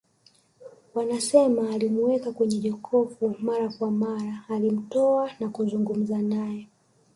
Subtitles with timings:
[0.93, 6.67] Wanasema alimuweka kwenye jokofu mara kwa mara alimtoa na kuzungumza naye